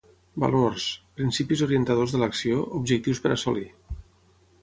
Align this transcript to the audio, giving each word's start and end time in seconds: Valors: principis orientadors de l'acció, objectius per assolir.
Valors: 0.43 0.85
principis 1.19 1.61
orientadors 1.65 2.15
de 2.17 2.21
l'acció, 2.23 2.57
objectius 2.79 3.23
per 3.27 3.35
assolir. 3.35 3.67